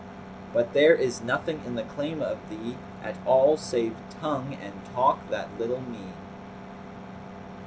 But 0.51 0.73
there 0.73 0.95
is 0.95 1.21
nothing 1.21 1.61
in 1.63 1.75
the 1.75 1.83
claim 1.83 2.23
of 2.23 2.39
thee 2.49 2.75
* 2.91 3.03
At 3.03 3.17
all, 3.23 3.55
save 3.55 3.95
tongue 4.09 4.57
and 4.59 4.73
talk 4.95 5.29
that 5.29 5.49
little 5.59 5.79
mean." 5.81 6.13